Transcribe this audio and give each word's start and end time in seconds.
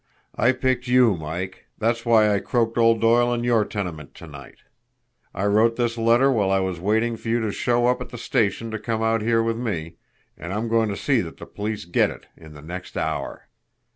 I 0.33 0.53
picked 0.53 0.87
you, 0.87 1.15
Mike 1.15 1.67
that's 1.77 2.07
why 2.07 2.33
I 2.33 2.39
croaked 2.39 2.75
old 2.75 3.01
Doyle 3.01 3.31
in 3.35 3.43
your 3.43 3.63
tenement 3.63 4.15
to 4.15 4.25
night. 4.25 4.55
I 5.31 5.45
wrote 5.45 5.75
this 5.75 5.95
letter 5.95 6.31
while 6.31 6.49
I 6.49 6.59
was 6.59 6.79
waiting 6.79 7.15
for 7.17 7.29
you 7.29 7.39
to 7.41 7.51
show 7.51 7.85
up 7.85 8.01
at 8.01 8.09
the 8.09 8.17
station 8.17 8.71
to 8.71 8.79
come 8.79 9.03
out 9.03 9.21
here 9.21 9.43
with 9.43 9.57
me, 9.57 9.97
and 10.35 10.53
I'm 10.53 10.67
going 10.69 10.89
to 10.89 10.97
see 10.97 11.21
that 11.21 11.37
the 11.37 11.45
police 11.45 11.85
get 11.85 12.09
it 12.09 12.25
in 12.35 12.53
the 12.53 12.63
next 12.63 12.97
hour. 12.97 13.47